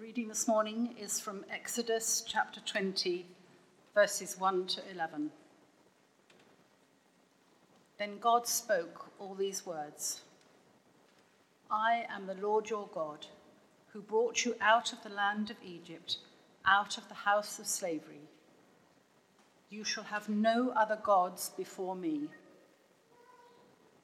[0.00, 3.26] reading this morning is from Exodus chapter 20,
[3.94, 5.30] verses 1 to 11.
[7.98, 10.22] Then God spoke all these words
[11.70, 13.26] I am the Lord your God,
[13.92, 16.16] who brought you out of the land of Egypt,
[16.64, 18.22] out of the house of slavery.
[19.68, 22.22] You shall have no other gods before me.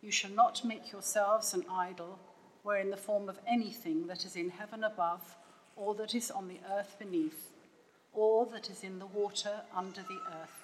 [0.03, 2.19] You shall not make yourselves an idol,
[2.63, 5.37] wherein the form of anything that is in heaven above,
[5.77, 7.51] or that is on the earth beneath,
[8.15, 10.63] all that is in the water under the earth.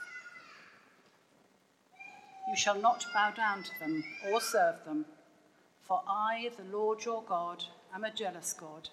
[2.49, 5.05] You shall not bow down to them or serve them,
[5.81, 8.89] for I, the Lord your God, am a jealous God,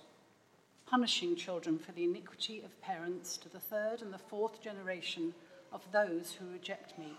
[0.86, 5.34] punishing children for the iniquity of parents to the third and the fourth generation
[5.72, 7.14] of those who reject me,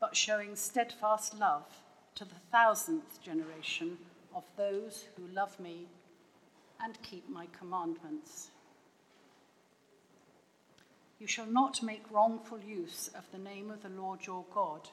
[0.00, 1.66] but showing steadfast love
[2.14, 3.98] to the thousandth generation
[4.34, 5.86] of those who love me
[6.82, 8.50] and keep my commandments.
[11.18, 14.88] You shall not make wrongful use of the name of the Lord your God,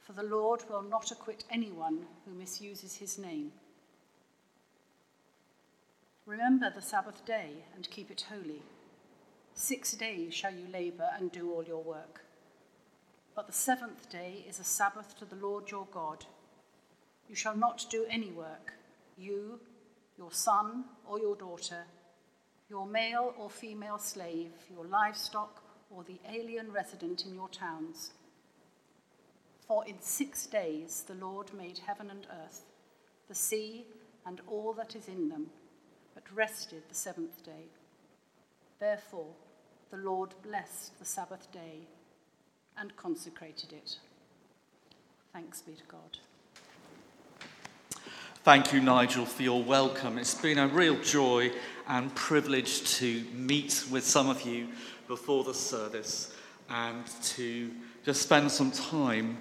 [0.00, 3.52] for the Lord will not acquit anyone who misuses his name.
[6.26, 8.62] Remember the Sabbath day and keep it holy.
[9.54, 12.22] Six days shall you labor and do all your work.
[13.36, 16.24] But the seventh day is a Sabbath to the Lord your God.
[17.28, 18.74] You shall not do any work,
[19.16, 19.60] you,
[20.16, 21.84] your son or your daughter,
[22.68, 28.12] your male or female slave, your livestock, or the alien resident in your towns.
[29.66, 32.62] For in six days the Lord made heaven and earth,
[33.28, 33.86] the sea,
[34.26, 35.46] and all that is in them,
[36.14, 37.68] but rested the seventh day.
[38.80, 39.32] Therefore,
[39.90, 41.86] the Lord blessed the Sabbath day
[42.76, 43.98] and consecrated it.
[45.32, 46.18] Thanks be to God.
[48.44, 50.18] Thank you, Nigel, for your welcome.
[50.18, 51.50] It's been a real joy
[51.88, 54.68] and privilege to meet with some of you
[55.08, 56.30] before the service
[56.68, 57.70] and to
[58.04, 59.38] just spend some time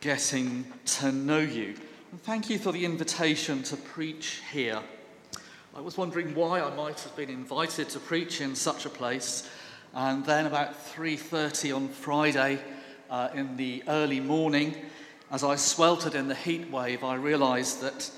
[0.00, 1.74] getting to know you.
[2.12, 4.78] And thank you for the invitation to preach here.
[5.74, 9.50] I was wondering why I might have been invited to preach in such a place.
[9.94, 12.60] And then about 3:30 on Friday
[13.10, 14.76] uh, in the early morning,
[15.32, 18.12] as I sweltered in the heat wave, I realized that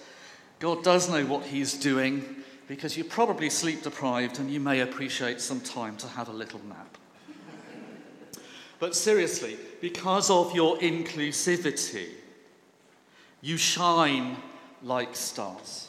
[0.58, 2.24] God does know what He's doing
[2.68, 6.60] because you're probably sleep deprived and you may appreciate some time to have a little
[6.68, 6.98] nap.
[8.78, 12.08] But seriously, because of your inclusivity,
[13.40, 14.36] you shine
[14.82, 15.88] like stars.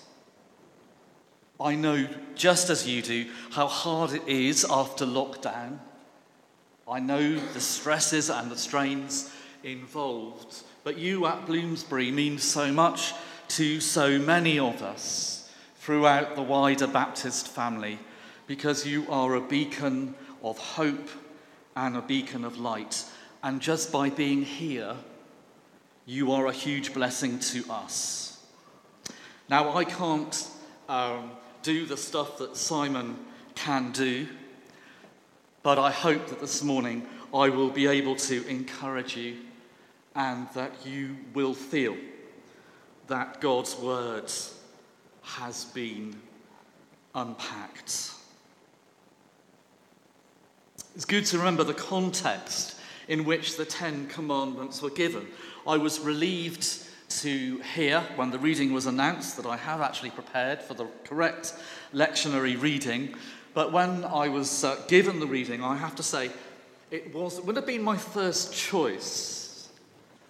[1.60, 5.80] I know, just as you do, how hard it is after lockdown.
[6.88, 9.34] I know the stresses and the strains
[9.64, 13.14] involved, but you at Bloomsbury mean so much
[13.50, 18.00] to so many of us throughout the wider Baptist family
[18.46, 21.10] because you are a beacon of hope
[21.76, 23.06] and a beacon of light.
[23.44, 24.96] And just by being here,
[26.06, 28.44] you are a huge blessing to us.
[29.50, 30.50] Now, I can't
[30.90, 31.32] um,
[31.64, 33.18] do the stuff that Simon
[33.56, 34.28] can do,
[35.64, 39.38] but I hope that this morning I will be able to encourage you
[40.16, 41.96] and that you will feel
[43.08, 44.32] that God's word
[45.22, 46.16] has been
[47.16, 48.12] unpacked.
[50.96, 55.28] It's good to remember the context in which the Ten Commandments were given.
[55.66, 60.62] I was relieved to hear when the reading was announced that I have actually prepared
[60.62, 61.54] for the correct
[61.94, 63.16] lectionary reading.
[63.54, 66.32] But when I was uh, given the reading, I have to say
[66.92, 69.70] it was, would have been my first choice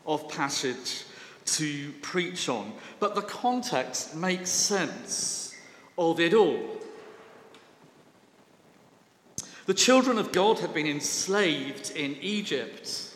[0.06, 1.04] of passage
[1.48, 2.74] to preach on.
[3.00, 5.56] But the context makes sense
[5.98, 6.78] of it all.
[9.66, 13.14] The children of God had been enslaved in Egypt.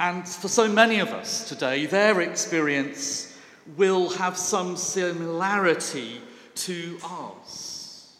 [0.00, 3.38] And for so many of us today, their experience
[3.76, 6.20] will have some similarity
[6.54, 8.16] to ours.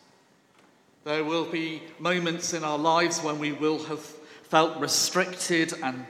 [1.05, 4.07] There will be moments in our lives when we will have
[4.53, 6.05] felt restricted and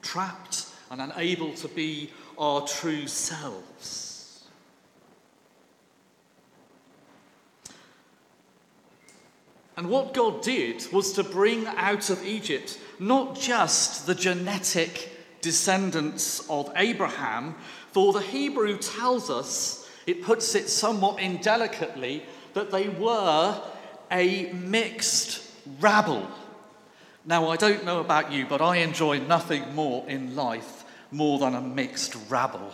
[0.00, 2.08] trapped and unable to be
[2.38, 4.46] our true selves.
[9.76, 15.10] And what God did was to bring out of Egypt not just the genetic
[15.40, 17.56] descendants of Abraham,
[17.90, 22.22] for the Hebrew tells us, it puts it somewhat indelicately,
[22.54, 23.60] that they were
[24.12, 25.42] a mixed
[25.80, 26.30] rabble.
[27.24, 31.54] Now, I don't know about you, but I enjoy nothing more in life more than
[31.54, 32.72] a mixed rabble.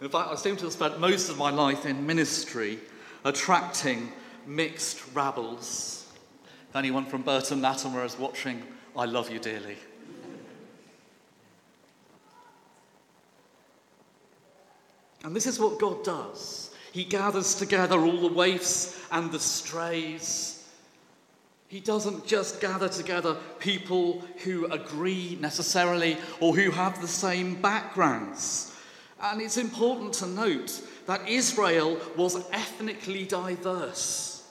[0.00, 2.78] In fact, I seem to have spent most of my life in ministry
[3.24, 4.12] attracting
[4.46, 6.12] mixed rabbles.
[6.68, 8.62] If anyone from Burton Latimer is watching,
[8.96, 9.76] I love you dearly.
[15.22, 16.70] And this is what God does.
[16.92, 20.53] He gathers together all the waifs and the strays.
[21.74, 28.72] He doesn't just gather together people who agree necessarily or who have the same backgrounds.
[29.20, 34.48] And it's important to note that Israel was ethnically diverse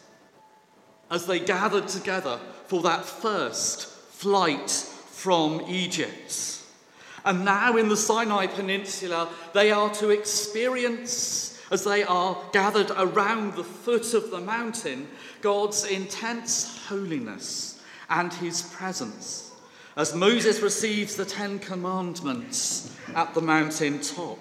[1.09, 6.59] as they gathered together for that first flight from Egypt.
[7.23, 13.55] And now in the Sinai Peninsula, they are to experience, as they are gathered around
[13.55, 15.07] the foot of the mountain,
[15.41, 17.81] God's intense holiness
[18.11, 19.51] and his presence
[19.97, 24.37] as Moses receives the Ten Commandments at the mountain top.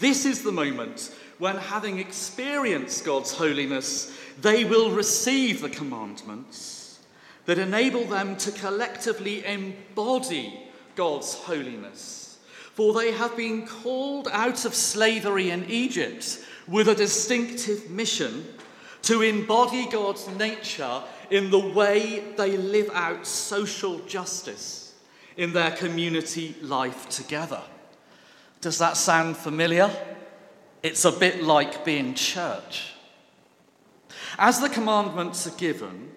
[0.00, 7.00] This is the moment when, having experienced God's holiness, they will receive the commandments
[7.46, 12.23] that enable them to collectively embody God's holiness.
[12.74, 18.44] For they have been called out of slavery in Egypt with a distinctive mission
[19.02, 24.94] to embody God's nature in the way they live out social justice
[25.36, 27.62] in their community life together.
[28.60, 29.90] Does that sound familiar?
[30.82, 32.94] It's a bit like being church.
[34.36, 36.10] As the commandments are given,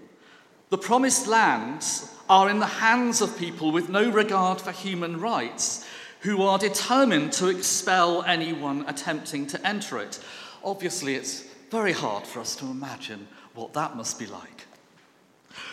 [0.69, 5.85] the promised lands are in the hands of people with no regard for human rights
[6.21, 10.19] who are determined to expel anyone attempting to enter it.
[10.63, 14.65] Obviously, it's very hard for us to imagine what that must be like.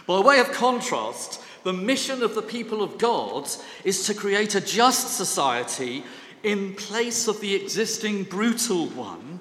[0.06, 3.48] By way of contrast, the mission of the people of God
[3.84, 6.04] is to create a just society
[6.42, 9.40] in place of the existing brutal one,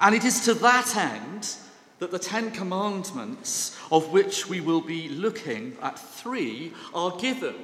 [0.00, 1.56] and it is to that end
[1.98, 7.54] that the Ten Commandments, of which we will be looking at three, are given.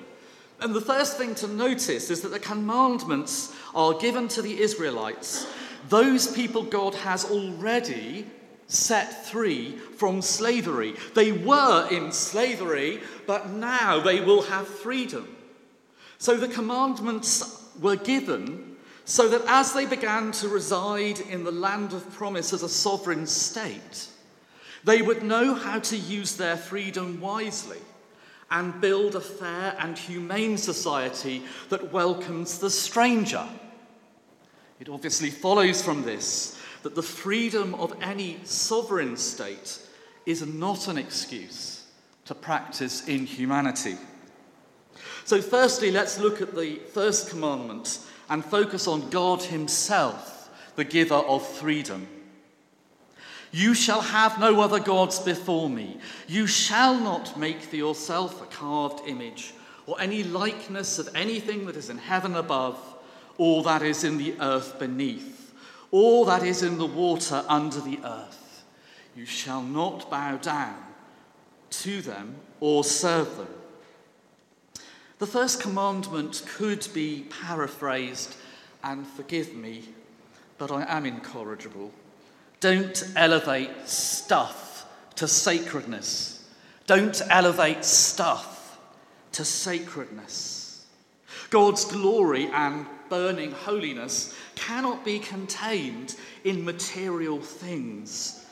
[0.61, 5.47] And the first thing to notice is that the commandments are given to the Israelites,
[5.89, 8.27] those people God has already
[8.67, 10.95] set free from slavery.
[11.15, 15.37] They were in slavery, but now they will have freedom.
[16.19, 18.77] So the commandments were given
[19.07, 23.27] so that as they began to reside in the land of promise as a sovereign
[23.27, 24.07] state,
[24.85, 27.79] they would know how to use their freedom wisely
[28.51, 33.47] and build a fair and humane society that welcomes the stranger.
[34.81, 39.79] It obviously follows from this that the freedom of any sovereign state
[40.27, 41.87] is not an excuse
[42.25, 43.97] to practice inhumanity.
[45.25, 51.15] So, firstly, let's look at the first commandment and focus on God Himself, the giver
[51.15, 52.09] of freedom.
[53.53, 55.99] You shall have no other gods before me.
[56.29, 59.55] You shall not make for yourself a carved image
[59.87, 62.79] or any likeness of anything that is in heaven above
[63.39, 65.41] or that is in the earth beneath
[65.91, 68.65] or that is in the water under the earth.
[69.17, 70.77] You shall not bow down
[71.71, 73.49] to them or serve them.
[75.19, 78.37] The first commandment could be paraphrased,
[78.83, 79.85] and forgive me,
[80.57, 81.93] but I am incorrigible.
[82.61, 84.87] Don't elevate stuff
[85.17, 86.47] to sacredness.
[86.87, 88.79] Don't elevate stuff
[89.33, 90.87] to sacredness.
[91.49, 98.47] God's glory and burning holiness cannot be contained in material things.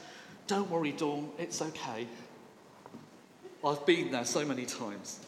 [0.46, 2.06] Don't worry, Dawn, it's okay.
[3.64, 5.20] I've been there so many times.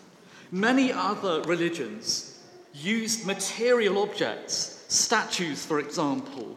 [0.51, 2.41] Many other religions
[2.73, 6.57] used material objects, statues, for example,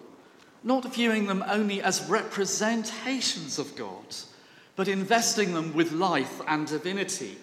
[0.63, 4.15] not viewing them only as representations of God,
[4.75, 7.37] but investing them with life and divinity.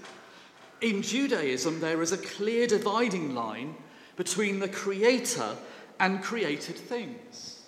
[0.81, 3.75] In Judaism, there is a clear dividing line
[4.17, 5.57] between the creator
[5.99, 7.61] and created things.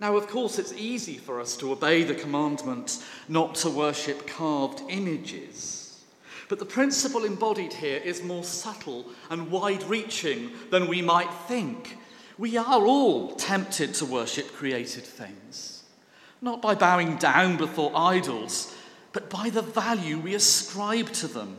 [0.00, 4.82] Now, of course, it's easy for us to obey the commandment not to worship carved
[4.88, 6.02] images.
[6.48, 11.96] But the principle embodied here is more subtle and wide reaching than we might think.
[12.40, 15.82] We are all tempted to worship created things,
[16.40, 18.74] not by bowing down before idols,
[19.12, 21.58] but by the value we ascribe to them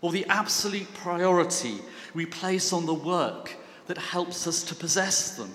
[0.00, 1.74] or the absolute priority
[2.14, 3.54] we place on the work
[3.88, 5.52] that helps us to possess them.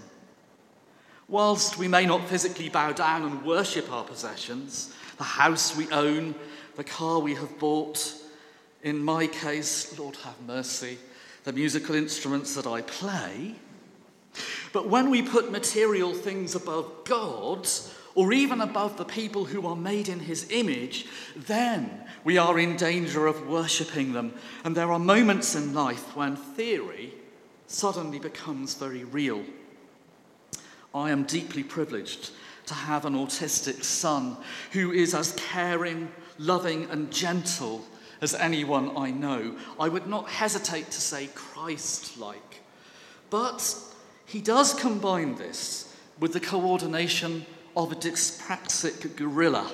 [1.27, 6.35] Whilst we may not physically bow down and worship our possessions, the house we own,
[6.75, 8.13] the car we have bought,
[8.83, 10.99] in my case, Lord have mercy,
[11.45, 13.55] the musical instruments that I play,
[14.77, 17.67] But when we put material things above God,
[18.13, 22.77] or even above the people who are made in his image, then we are in
[22.77, 24.35] danger of worshipping them.
[24.63, 27.11] And there are moments in life when theory
[27.65, 29.43] suddenly becomes very real.
[30.93, 32.29] I am deeply privileged
[32.67, 34.37] to have an autistic son
[34.73, 37.83] who is as caring, loving, and gentle
[38.21, 39.57] as anyone I know.
[39.79, 42.61] I would not hesitate to say Christ like.
[43.31, 43.85] But
[44.27, 49.71] he does combine this with the coordination of a dyspraxic gorilla.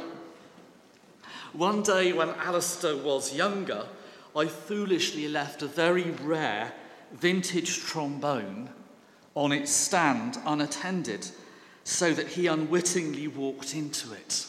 [1.53, 3.87] One day when Alistair was younger,
[4.35, 6.71] I foolishly left a very rare
[7.11, 8.69] vintage trombone
[9.35, 11.27] on its stand unattended
[11.83, 14.45] so that he unwittingly walked into it.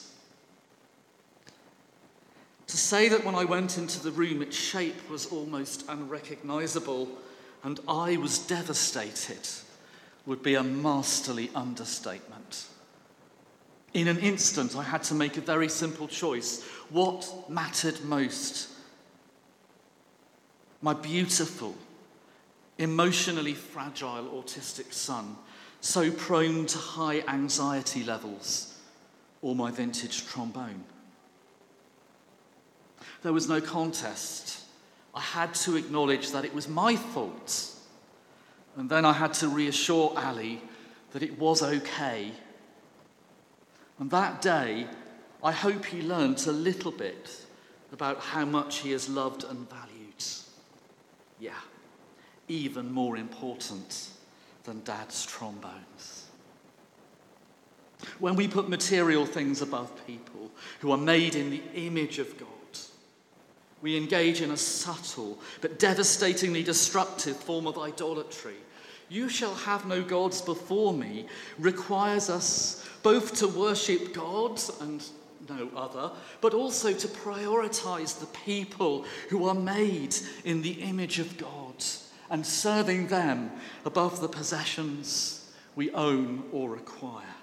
[2.66, 7.08] To say that when I went into the room, its shape was almost unrecognizable
[7.62, 9.49] and I was devastated
[10.26, 12.66] would be a masterly understatement.
[13.93, 16.62] In an instant, I had to make a very simple choice.
[16.90, 18.71] What mattered most?
[20.83, 21.75] My beautiful,
[22.78, 25.37] emotionally fragile autistic son,
[25.81, 28.78] so prone to high anxiety levels,
[29.43, 30.85] or my vintage trombone?
[33.23, 34.62] There was no contest.
[35.14, 37.74] I had to acknowledge that it was my fault.
[38.76, 40.61] And then I had to reassure Ali
[41.12, 42.33] that it was okay.
[43.99, 44.87] And that day,
[45.43, 47.40] I hope he learnt a little bit
[47.93, 50.25] about how much he is loved and valued.
[51.38, 51.61] Yeah
[52.49, 54.09] even more important
[54.64, 56.26] than dad's trombones.
[58.19, 60.50] When we put material things above people
[60.81, 62.49] who are made in the image of God,
[63.81, 68.57] we engage in a subtle but devastatingly destructive form of idolatry.
[69.14, 75.04] You shall have no gods before me requires us both to worship God and
[75.49, 81.38] no other, but also to prioritize the people who are made in the image of
[81.38, 81.76] God
[82.28, 83.52] and serving them
[83.85, 87.37] above the possessions we own or acquire.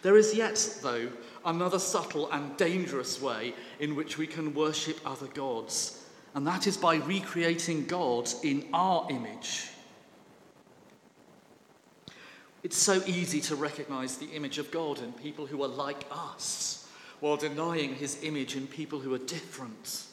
[0.00, 1.10] There is yet, though,
[1.44, 6.78] another subtle and dangerous way in which we can worship other gods, and that is
[6.78, 9.68] by recreating God in our image.
[12.62, 16.88] It's so easy to recognize the image of God in people who are like us,
[17.20, 20.04] while denying his image in people who are different.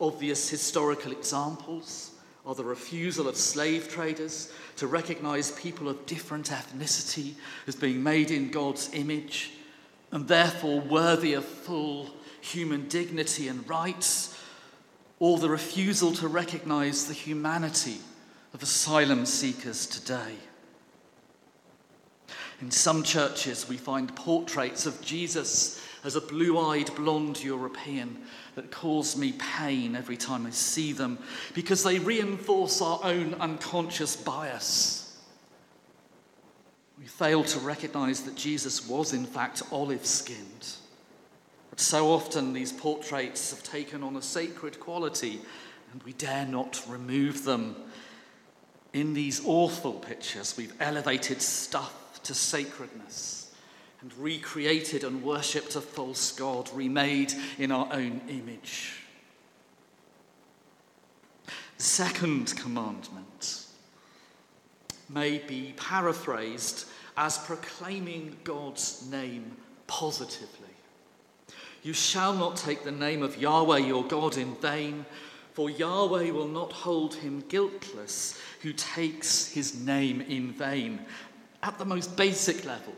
[0.00, 2.10] Obvious historical examples
[2.44, 7.34] are the refusal of slave traders to recognize people of different ethnicity
[7.68, 9.52] as being made in God's image
[10.10, 14.36] and therefore worthy of full human dignity and rights,
[15.20, 17.98] or the refusal to recognize the humanity
[18.52, 20.34] of asylum seekers today.
[22.62, 28.16] In some churches, we find portraits of Jesus as a blue eyed blonde European
[28.54, 31.18] that cause me pain every time I see them
[31.54, 35.18] because they reinforce our own unconscious bias.
[37.00, 40.68] We fail to recognize that Jesus was, in fact, olive skinned.
[41.70, 45.40] But so often these portraits have taken on a sacred quality
[45.92, 47.74] and we dare not remove them.
[48.92, 53.54] In these awful pictures, we've elevated stuff to sacredness
[54.00, 59.00] and recreated and worshipped a false God, remade in our own image.
[61.78, 63.66] The second commandment
[65.08, 66.86] may be paraphrased
[67.16, 70.68] as proclaiming God's name positively.
[71.82, 75.04] You shall not take the name of Yahweh your God in vain,
[75.52, 81.00] for Yahweh will not hold him guiltless who takes his name in vain.
[81.62, 82.94] At the most basic level,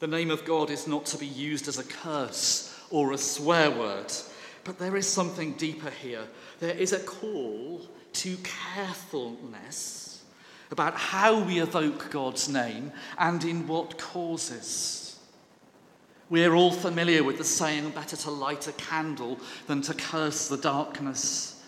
[0.00, 3.70] the name of God is not to be used as a curse or a swear
[3.70, 4.12] word,
[4.64, 6.26] but there is something deeper here.
[6.58, 10.24] There is a call to carefulness
[10.70, 15.18] about how we evoke God's name and in what causes.
[16.28, 19.38] We're all familiar with the saying, better to light a candle
[19.68, 21.62] than to curse the darkness.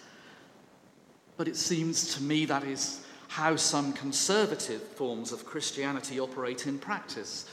[1.36, 6.78] But it seems to me that is how some conservative forms of Christianity operate in
[6.78, 7.46] practice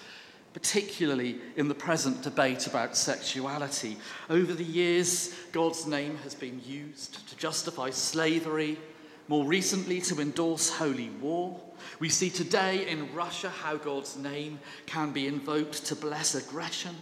[0.56, 3.98] particularly in the present debate about sexuality.
[4.30, 8.80] Over the years, God's name has been used to justify slavery,
[9.28, 11.60] more recently, to endorse holy war.
[12.00, 16.96] We see today in Russia how God's name can be invoked to bless aggression,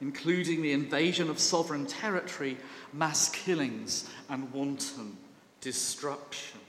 [0.00, 2.56] including the invasion of sovereign territory,
[2.92, 5.16] mass killings, and wanton
[5.60, 6.59] destruction.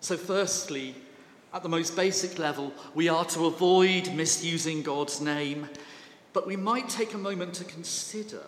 [0.00, 0.94] So, firstly,
[1.52, 5.68] At the most basic level, we are to avoid misusing God's name,
[6.32, 8.42] but we might take a moment to consider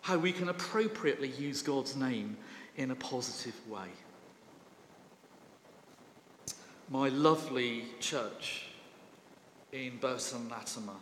[0.00, 2.38] how we can appropriately use God's name
[2.76, 3.88] in a positive way.
[6.88, 8.68] My lovely church
[9.72, 10.96] in Burton Latimer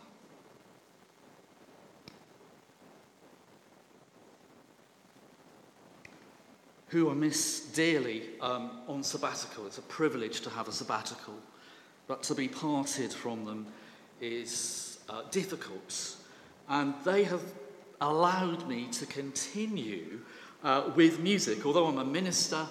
[6.89, 9.65] who I miss dearly um, on sabbatical.
[9.67, 11.35] It's a privilege to have a sabbatical,
[12.07, 13.67] but to be parted from them
[14.19, 16.15] is uh, difficult.
[16.67, 17.41] And they have
[18.01, 20.21] allowed me to continue
[20.63, 21.65] uh, with music.
[21.65, 22.65] Although I'm a minister,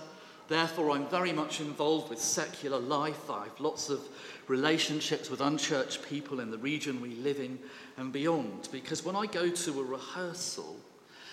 [0.48, 3.30] therefore I'm very much involved with secular life.
[3.30, 4.00] I have lots of
[4.48, 7.58] relationships with unchurched people in the region we live in
[7.96, 8.68] and beyond.
[8.72, 10.76] Because when I go to a rehearsal,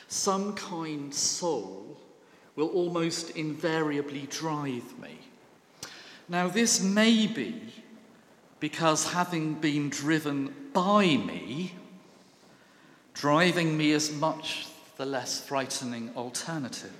[0.08, 2.00] some kind soul
[2.56, 5.20] will almost invariably drive me.
[6.28, 7.62] Now, this may be
[8.60, 11.76] because having been driven by me,
[13.14, 16.94] driving me is much the less frightening alternative.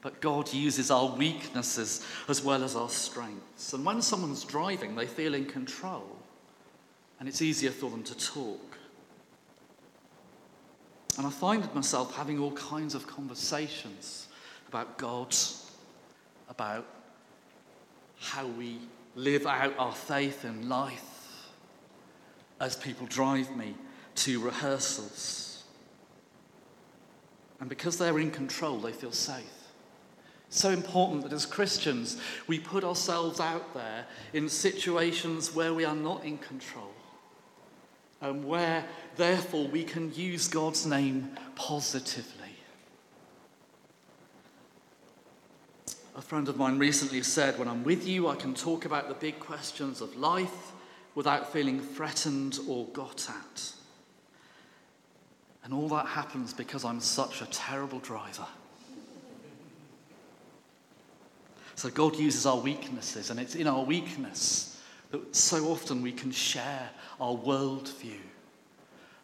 [0.00, 3.72] But God uses our weaknesses as well as our strengths.
[3.72, 6.18] And when someone's driving, they feel in control,
[7.20, 8.71] and it's easier for them to talk.
[11.18, 14.28] And I find myself having all kinds of conversations
[14.68, 15.34] about God,
[16.48, 16.86] about
[18.18, 18.78] how we
[19.14, 21.50] live out our faith in life
[22.60, 23.74] as people drive me
[24.14, 25.64] to rehearsals.
[27.60, 29.44] And because they're in control, they feel safe.
[30.48, 35.96] So important that as Christians, we put ourselves out there in situations where we are
[35.96, 36.91] not in control
[38.22, 38.84] and where,
[39.16, 42.38] therefore, we can use God's name positively.
[46.14, 49.14] A friend of mine recently said, When I'm with you, I can talk about the
[49.14, 50.72] big questions of life
[51.16, 53.72] without feeling threatened or got at.
[55.64, 58.46] And all that happens because I'm such a terrible driver.
[61.74, 64.80] So God uses our weaknesses, and it's in our weakness
[65.10, 66.90] that so often we can share
[67.22, 68.20] our worldview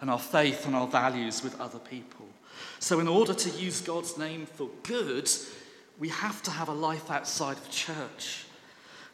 [0.00, 2.26] and our faith and our values with other people.
[2.78, 5.28] So, in order to use God's name for good,
[5.98, 8.44] we have to have a life outside of church.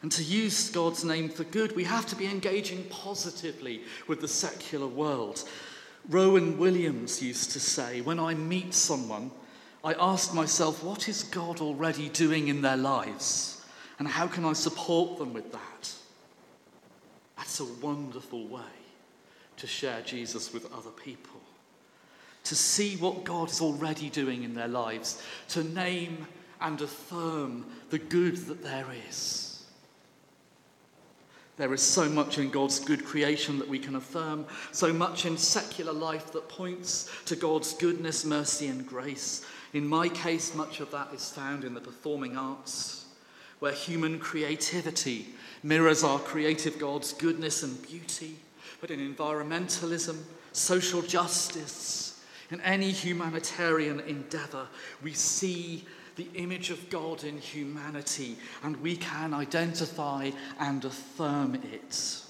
[0.03, 4.27] And to use God's name for good, we have to be engaging positively with the
[4.27, 5.43] secular world.
[6.07, 9.31] Rowan Williams used to say, When I meet someone,
[9.83, 13.63] I ask myself, what is God already doing in their lives?
[13.97, 15.93] And how can I support them with that?
[17.45, 18.63] That's a wonderful way
[19.57, 21.39] to share Jesus with other people,
[22.43, 26.25] to see what God is already doing in their lives, to name
[26.59, 29.63] and affirm the good that there is.
[31.57, 35.37] There is so much in God's good creation that we can affirm, so much in
[35.37, 39.45] secular life that points to God's goodness, mercy, and grace.
[39.73, 43.05] In my case, much of that is found in the performing arts,
[43.59, 45.27] where human creativity
[45.63, 48.37] mirrors our creative God's goodness and beauty
[48.81, 50.17] but in environmentalism,
[50.51, 54.67] social justice, in any humanitarian endeavour,
[55.01, 62.21] we see the image of God in humanity and we can identify and affirm it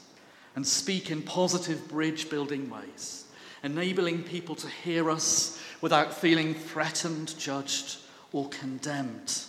[0.56, 3.26] and speak in positive bridge building ways,
[3.62, 7.98] enabling people to hear us without feeling threatened, judged,
[8.32, 9.44] or condemned.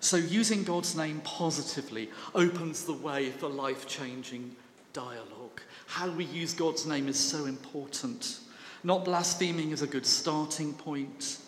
[0.00, 4.54] So, using God's name positively opens the way for life changing
[4.92, 5.60] dialogue.
[5.86, 8.38] How we use God's name is so important.
[8.84, 11.38] Not blaspheming is a good starting point.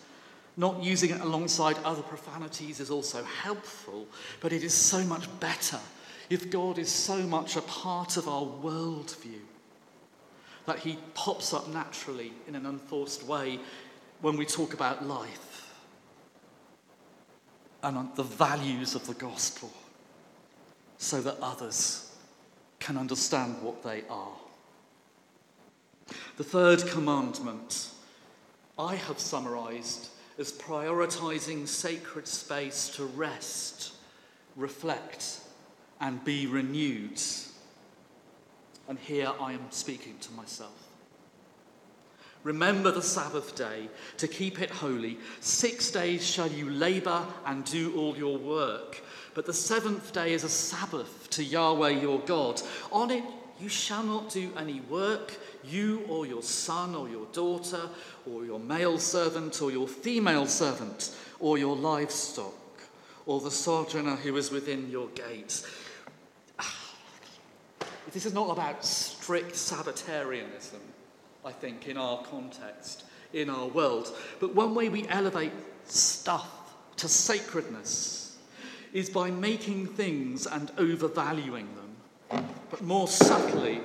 [0.57, 4.07] Not using it alongside other profanities is also helpful,
[4.41, 5.79] but it is so much better
[6.29, 9.41] if God is so much a part of our worldview
[10.67, 13.59] that he pops up naturally in an unforced way
[14.21, 15.50] when we talk about life
[17.83, 19.73] and the values of the gospel
[20.99, 22.15] so that others
[22.79, 24.37] can understand what they are.
[26.37, 27.91] The third commandment
[28.79, 33.93] I have summarized as prioritizing sacred space to rest,
[34.57, 35.41] reflect,
[36.01, 37.21] and be renewed.
[38.89, 40.80] And here I am speaking to myself.
[42.43, 45.19] Remember the Sabbath day to keep it holy.
[45.41, 49.03] Six days shall you labor and do all your work.
[49.35, 52.63] But the seventh day is a Sabbath to Yahweh your God.
[52.91, 53.25] On it
[53.61, 57.91] you shall not do any work, you or your son or your daughter,
[58.27, 62.55] or your male servant or your female servant, or your livestock,
[63.27, 65.67] or the sojourner who is within your gates.
[66.59, 66.95] Ah,
[68.13, 70.81] this is not about strict Sabbatarianism,
[71.45, 74.15] I think, in our context, in our world.
[74.41, 75.53] But one way we elevate
[75.85, 76.49] stuff
[76.97, 78.37] to sacredness
[78.93, 82.49] is by making things and overvaluing them.
[82.71, 83.81] But more subtly,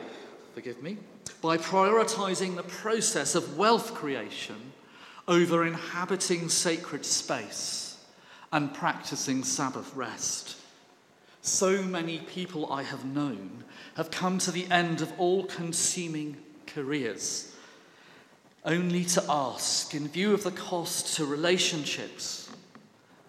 [0.53, 0.97] forgive me,
[1.41, 4.73] by prioritizing the process of wealth creation
[5.27, 7.97] over inhabiting sacred space
[8.51, 10.57] and practicing Sabbath rest.
[11.41, 13.63] So many people I have known
[13.95, 16.37] have come to the end of all consuming
[16.75, 17.55] careers,
[18.65, 22.51] only to ask, in view of the cost to relationships,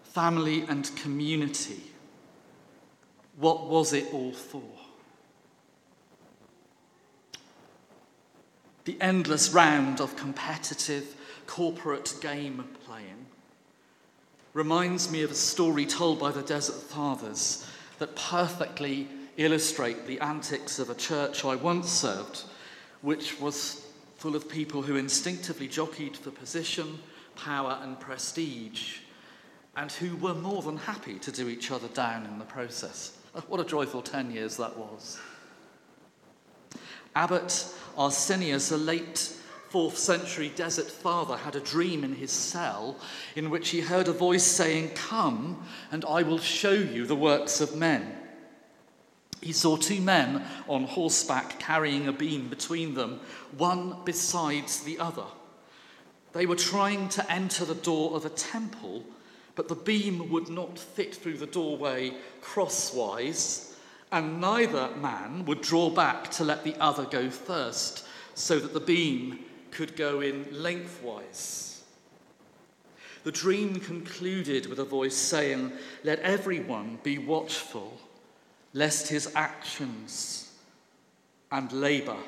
[0.02, 1.80] family, and community,
[3.38, 4.62] what was it all for?
[8.85, 11.14] The endless round of competitive
[11.46, 13.26] corporate game playing
[14.54, 17.64] reminds me of a story told by the Desert Fathers
[17.98, 19.06] that perfectly
[19.37, 22.42] illustrate the antics of a church I once served,
[23.06, 26.98] which was full of people who instinctively jockeyed for position,
[27.36, 28.96] power, and prestige,
[29.76, 33.16] and who were more than happy to do each other down in the process.
[33.46, 35.20] What a joyful 10 years that was.
[37.14, 39.18] Abbot Arsenius, a late
[39.68, 42.96] fourth century desert father, had a dream in his cell
[43.36, 47.60] in which he heard a voice saying, Come, and I will show you the works
[47.60, 48.25] of men.
[49.46, 53.20] He saw two men on horseback carrying a beam between them,
[53.56, 55.26] one besides the other.
[56.32, 59.04] They were trying to enter the door of a temple,
[59.54, 63.76] but the beam would not fit through the doorway crosswise
[64.11, 68.04] and neither man would draw back to let the other go first,
[68.35, 71.85] so that the beam could go in lengthwise.
[73.22, 75.70] The dream concluded with a voice saying,
[76.02, 78.00] Let everyone be watchful,
[78.76, 80.52] lest his actions
[81.50, 82.18] and labour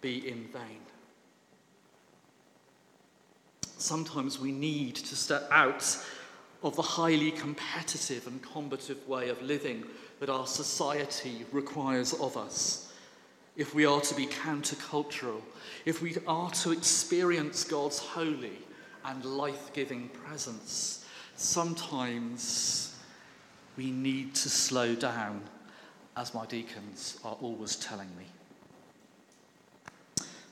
[0.00, 0.80] be in vain.
[3.76, 5.98] Sometimes we need to step out
[6.62, 9.84] of the highly competitive and combative way of living
[10.20, 12.90] that our society requires of us.
[13.54, 15.42] If we are to be countercultural,
[15.84, 18.56] if we are to experience God's holy
[19.04, 21.04] and life giving presence,
[21.36, 22.96] sometimes
[23.76, 25.42] we need to slow down,
[26.16, 28.24] as my deacons are always telling me.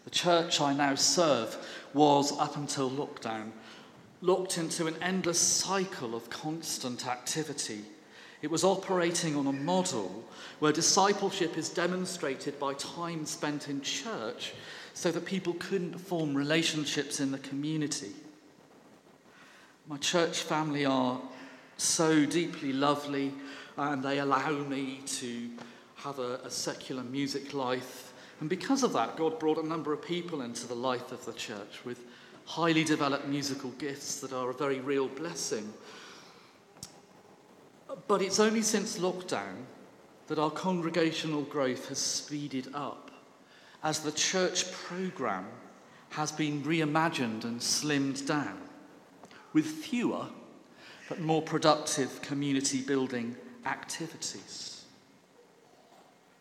[0.05, 1.57] The church I now serve
[1.95, 3.51] was, up until lockdown,
[4.21, 7.85] locked into an endless cycle of constant activity
[8.43, 10.25] it was operating on a model
[10.59, 14.53] where discipleship is demonstrated by time spent in church
[14.95, 18.11] so that people couldn't form relationships in the community.
[19.89, 21.21] My church family are
[21.77, 23.33] so deeply lovely
[23.77, 25.51] and they allow me to
[25.97, 28.13] have a, a, secular music life.
[28.41, 31.33] And because of that, God brought a number of people into the life of the
[31.33, 32.05] church with
[32.45, 35.73] highly developed musical gifts that are a very real blessing.
[38.09, 39.65] But it's only since lockdown
[40.27, 43.11] that our congregational growth has speeded up
[43.83, 45.49] as the church programme
[46.11, 48.59] has been reimagined and slimmed down
[49.53, 50.27] with fewer
[51.09, 54.85] but more productive community building activities.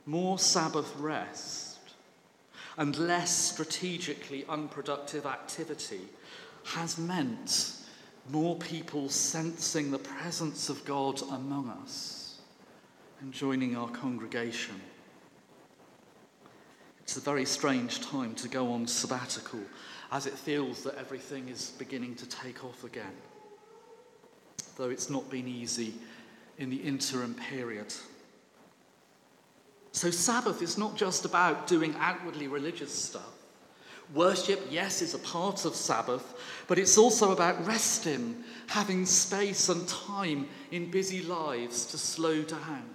[0.06, 1.80] More Sabbath rest
[2.78, 6.02] and less strategically unproductive activity
[6.64, 7.74] has meant
[8.30, 12.40] more people sensing the presence of God among us
[13.20, 14.80] and joining our congregation.
[17.02, 19.60] It's a very strange time to go on sabbatical
[20.12, 23.16] as it feels that everything is beginning to take off again,
[24.78, 25.94] though it's not been easy
[26.62, 27.92] in the interim period.
[29.94, 33.34] So, Sabbath is not just about doing outwardly religious stuff.
[34.14, 36.36] Worship, yes, is a part of Sabbath,
[36.68, 42.90] but it's also about resting, having space and time in busy lives to slow down,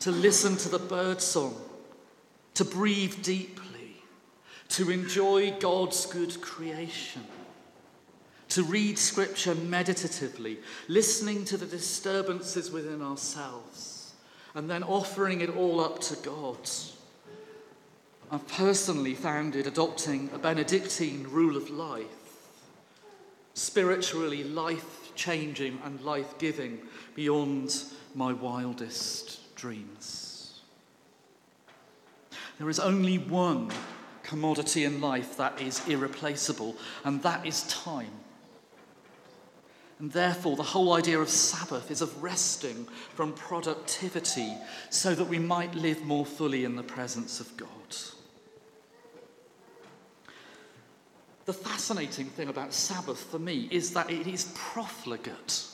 [0.00, 1.56] to listen to the birdsong,
[2.54, 3.96] to breathe deeply,
[4.68, 7.24] to enjoy God's good creation,
[8.50, 10.58] to read scripture meditatively,
[10.88, 14.14] listening to the disturbances within ourselves,
[14.54, 16.58] and then offering it all up to God
[18.30, 22.04] I've personally found it adopting a Benedictine rule of life,
[23.54, 26.78] spiritually life changing and life giving
[27.14, 27.84] beyond
[28.14, 30.60] my wildest dreams.
[32.58, 33.70] There is only one
[34.22, 38.12] commodity in life that is irreplaceable, and that is time.
[39.98, 44.54] And therefore, the whole idea of Sabbath is of resting from productivity
[44.90, 47.68] so that we might live more fully in the presence of God.
[51.46, 55.64] The fascinating thing about Sabbath for me is that it is profligate.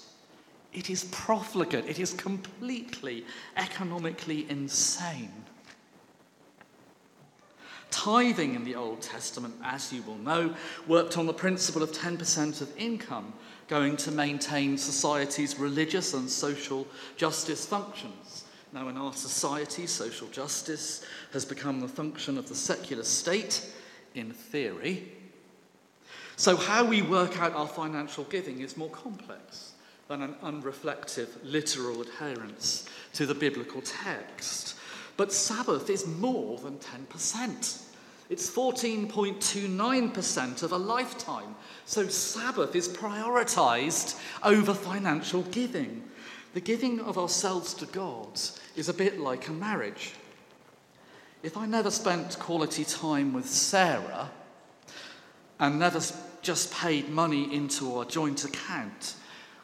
[0.73, 1.87] It is profligate.
[1.87, 3.25] It is completely
[3.57, 5.44] economically insane.
[7.95, 10.55] Tithing in the Old Testament, as you will know,
[10.87, 13.33] worked on the principle of 10% of income
[13.69, 18.45] going to maintain society's religious and social justice functions.
[18.73, 23.71] Now, in our society, social justice has become the function of the secular state,
[24.15, 25.13] in theory,
[26.37, 29.73] so, how we work out our financial giving is more complex
[30.09, 34.77] than an unreflective, literal adherence to the biblical text.
[35.17, 37.84] But Sabbath is more than 10%.
[38.31, 41.55] It's 14.29% of a lifetime.
[41.85, 46.03] So, Sabbath is prioritized over financial giving.
[46.55, 48.41] The giving of ourselves to God
[48.77, 50.15] is a bit like a marriage.
[51.43, 54.31] If I never spent quality time with Sarah,
[55.61, 56.01] and never
[56.43, 59.15] just paid money into our joint account,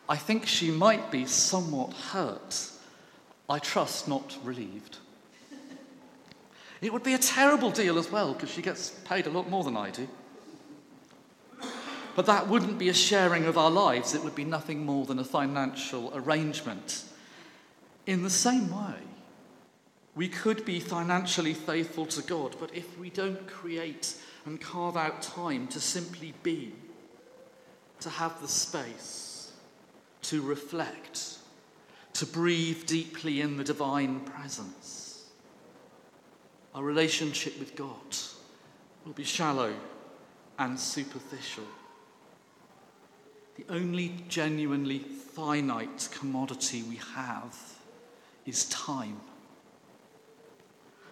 [0.09, 2.71] I think she might be somewhat hurt.
[3.49, 4.99] I trust not relieved.
[6.81, 9.65] It would be a terrible deal as well, because she gets paid a lot more
[9.65, 10.09] than I do.
[12.17, 15.19] But that wouldn't be a sharing of our lives, it would be nothing more than
[15.19, 17.05] a financial arrangement.
[18.07, 18.97] In the same way,
[20.15, 25.23] we could be financially faithful to God, but if we don't create and carve out
[25.23, 26.73] time to simply be,
[28.01, 29.53] to have the space,
[30.23, 31.39] to reflect,
[32.15, 35.00] to breathe deeply in the divine presence.
[36.75, 38.17] Our relationship with God
[39.05, 39.75] will be shallow
[40.59, 41.65] and superficial.
[43.57, 47.57] The only genuinely finite commodity we have
[48.47, 49.21] is time.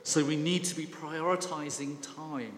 [0.02, 2.54] So we need to be prioritizing time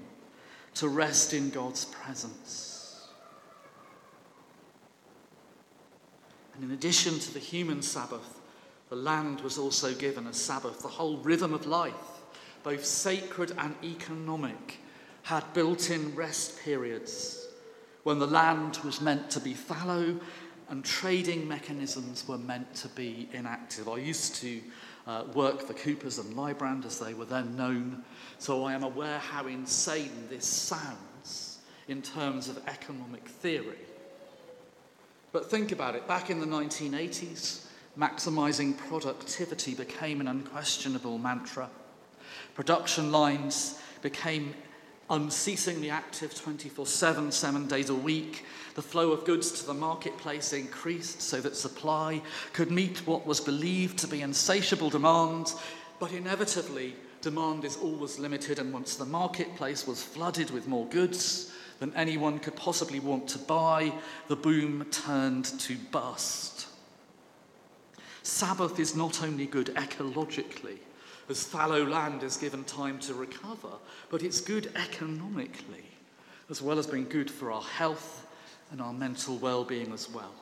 [0.74, 3.08] to rest in God's presence.
[6.54, 8.40] And in addition to the human Sabbath,
[8.88, 10.80] the land was also given a Sabbath.
[10.82, 11.94] The whole rhythm of life,
[12.62, 14.78] both sacred and economic,
[15.22, 17.46] had built in rest periods
[18.02, 20.18] when the land was meant to be fallow
[20.70, 23.88] and trading mechanisms were meant to be inactive.
[23.88, 24.60] I used to
[25.06, 28.04] uh, work for Coopers and Lybrand as they were then known,
[28.38, 33.78] so I am aware how insane this sounds in terms of economic theory.
[35.32, 37.66] But think about it back in the 1980s,
[37.98, 41.68] maximizing productivity became an unquestionable mantra.
[42.54, 44.54] Production lines became
[45.10, 48.44] unceasingly active 24 7, seven days a week.
[48.74, 53.40] The flow of goods to the marketplace increased so that supply could meet what was
[53.40, 55.52] believed to be insatiable demand,
[55.98, 61.52] but inevitably, demand is always limited, and once the marketplace was flooded with more goods
[61.80, 63.92] than anyone could possibly want to buy,
[64.28, 66.68] the boom turned to bust.
[68.22, 70.78] Sabbath is not only good ecologically,
[71.30, 73.70] as fallow land is given time to recover,
[74.10, 75.84] but it's good economically,
[76.50, 78.26] as well as being good for our health
[78.70, 80.34] and our mental well being as well.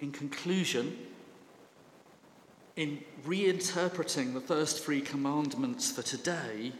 [0.00, 0.96] In conclusion,
[2.76, 6.72] in reinterpreting the first three commandments for today,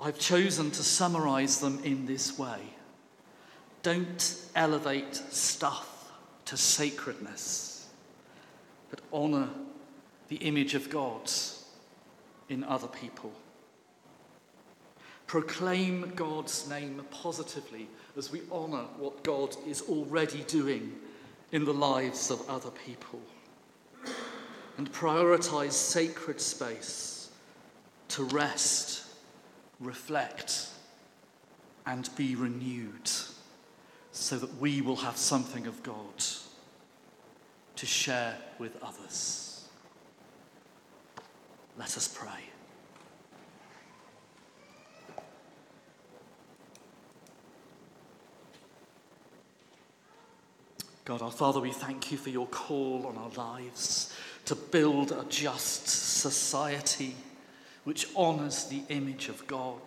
[0.00, 2.60] I've chosen to summarize them in this way
[3.82, 6.12] Don't elevate stuff
[6.46, 7.75] to sacredness,
[8.96, 9.48] but honor
[10.28, 11.30] the image of God
[12.48, 13.32] in other people.
[15.26, 20.92] Proclaim God's name positively as we honor what God is already doing
[21.52, 23.20] in the lives of other people
[24.78, 27.30] and prioritize sacred space
[28.08, 29.04] to rest,
[29.80, 30.68] reflect,
[31.86, 33.10] and be renewed
[34.12, 36.24] so that we will have something of God
[37.76, 39.68] to share with others.
[41.78, 42.30] Let us pray.
[51.06, 54.12] God, our Father, we thank you for your call on our lives
[54.46, 57.14] to build a just society
[57.84, 59.80] which honours the image of God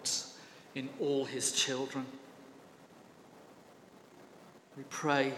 [0.76, 2.06] in all his children.
[4.78, 5.34] We pray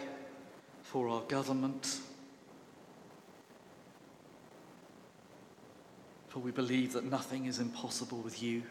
[0.84, 2.00] for our government,
[6.32, 8.64] for we believe that nothing is impossible with you.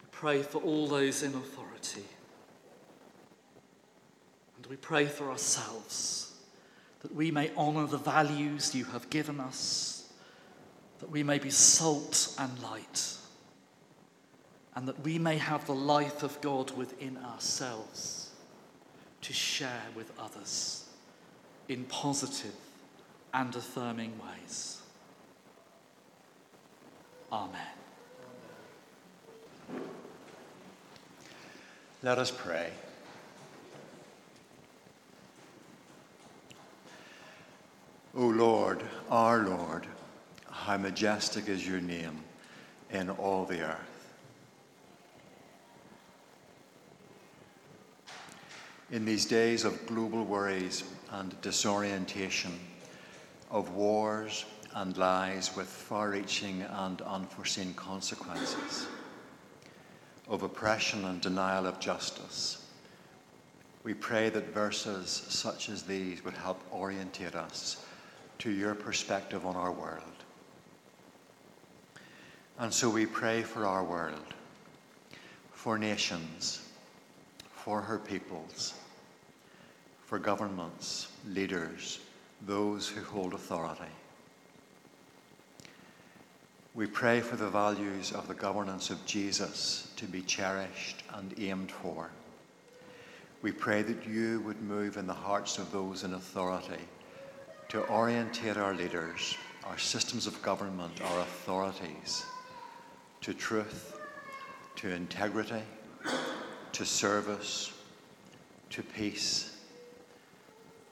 [0.00, 2.04] We pray for all those in authority.
[4.56, 6.36] And we pray for ourselves
[7.00, 10.12] that we may honour the values you have given us,
[11.00, 13.16] that we may be salt and light,
[14.76, 18.25] and that we may have the life of God within ourselves
[19.22, 20.84] to share with others
[21.68, 22.54] in positive
[23.34, 24.80] and affirming ways.
[27.32, 27.60] Amen.
[32.02, 32.70] Let us pray.
[38.14, 39.86] O Lord, our Lord,
[40.50, 42.20] how majestic is your name
[42.90, 43.85] in all the earth.
[48.90, 52.52] In these days of global worries and disorientation,
[53.50, 54.44] of wars
[54.74, 58.86] and lies with far reaching and unforeseen consequences,
[60.28, 62.64] of oppression and denial of justice,
[63.82, 67.84] we pray that verses such as these would help orientate us
[68.38, 70.02] to your perspective on our world.
[72.58, 74.34] And so we pray for our world,
[75.52, 76.65] for nations,
[77.66, 78.74] for her peoples,
[80.04, 81.98] for governments, leaders,
[82.46, 83.90] those who hold authority.
[86.76, 91.72] We pray for the values of the governance of Jesus to be cherished and aimed
[91.72, 92.08] for.
[93.42, 96.84] We pray that you would move in the hearts of those in authority
[97.70, 102.24] to orientate our leaders, our systems of government, our authorities
[103.22, 103.98] to truth,
[104.76, 105.62] to integrity,
[106.76, 107.72] to service,
[108.68, 109.56] to peace,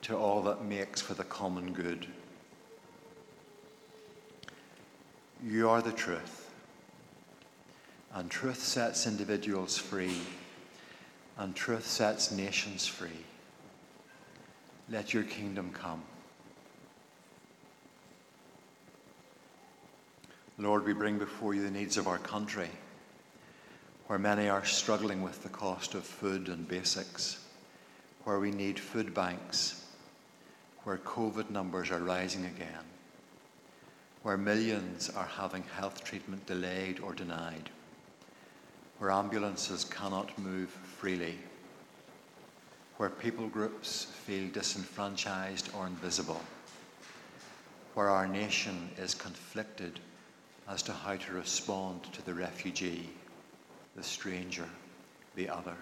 [0.00, 2.06] to all that makes for the common good.
[5.46, 6.50] You are the truth,
[8.14, 10.16] and truth sets individuals free,
[11.36, 13.22] and truth sets nations free.
[14.88, 16.02] Let your kingdom come.
[20.56, 22.70] Lord, we bring before you the needs of our country,
[24.06, 27.38] where many are struggling with the cost of food and basics,
[28.24, 29.86] where we need food banks,
[30.82, 32.84] where COVID numbers are rising again,
[34.22, 37.70] where millions are having health treatment delayed or denied,
[38.98, 41.38] where ambulances cannot move freely,
[42.98, 46.40] where people groups feel disenfranchised or invisible,
[47.94, 49.98] where our nation is conflicted
[50.68, 53.10] as to how to respond to the refugee,
[53.96, 54.68] the stranger,
[55.36, 55.76] the other.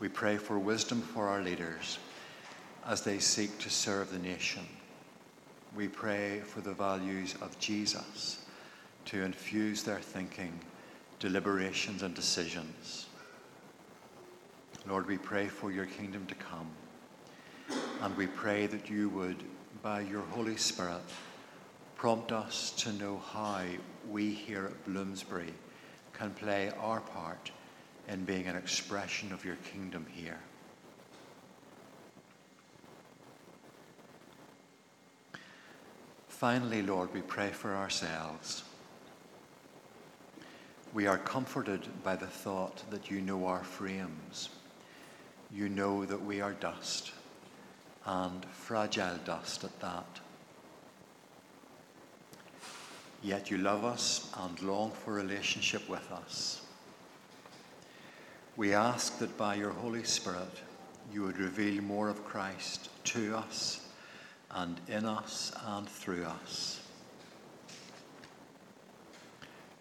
[0.00, 1.98] We pray for wisdom for our leaders
[2.86, 4.62] as they seek to serve the nation.
[5.74, 8.44] We pray for the values of Jesus
[9.06, 10.58] to infuse their thinking,
[11.18, 13.06] deliberations, and decisions.
[14.86, 16.70] Lord, we pray for your kingdom to come.
[18.00, 19.36] And we pray that you would,
[19.82, 21.02] by your Holy Spirit,
[21.98, 23.60] prompt us to know how
[24.08, 25.52] we here at Bloomsbury
[26.12, 27.50] can play our part
[28.06, 30.38] in being an expression of your kingdom here.
[36.28, 38.62] Finally, Lord, we pray for ourselves.
[40.94, 44.50] We are comforted by the thought that you know our frames.
[45.52, 47.10] You know that we are dust,
[48.06, 50.20] and fragile dust at that.
[53.22, 56.62] Yet you love us and long for relationship with us.
[58.56, 60.62] We ask that by your Holy Spirit
[61.12, 63.86] you would reveal more of Christ to us
[64.50, 66.80] and in us and through us.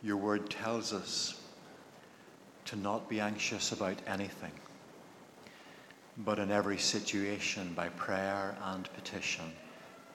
[0.01, 1.41] Your word tells us
[2.65, 4.51] to not be anxious about anything,
[6.17, 9.45] but in every situation, by prayer and petition,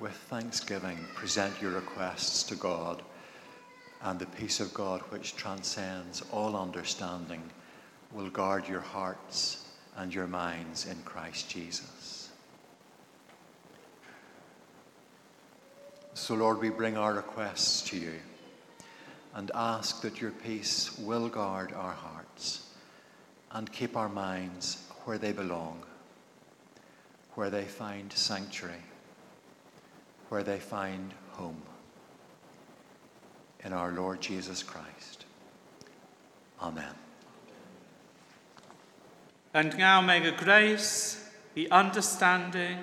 [0.02, 3.00] with thanksgiving, present your requests to God,
[4.02, 7.40] and the peace of God, which transcends all understanding,
[8.10, 12.30] will guard your hearts and your minds in Christ Jesus.
[16.14, 18.14] So, Lord, we bring our requests to you
[19.36, 22.66] and ask that your peace will guard our hearts
[23.52, 25.84] and keep our minds where they belong,
[27.34, 28.82] where they find sanctuary,
[30.32, 31.60] where they find home.
[33.66, 35.26] In our Lord Jesus Christ.
[36.58, 36.94] Amen.
[39.52, 42.78] And now may the grace, the understanding,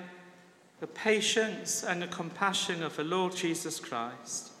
[0.78, 4.52] the patience, and the compassion of the Lord Jesus Christ,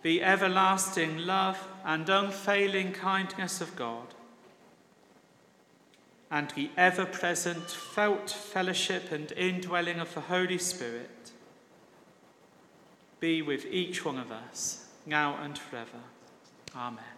[0.00, 4.14] the everlasting love and unfailing kindness of God,
[6.30, 11.10] and the ever present felt fellowship and indwelling of the Holy Spirit
[13.24, 16.02] be with each one of us, now and forever.
[16.76, 17.13] Amen.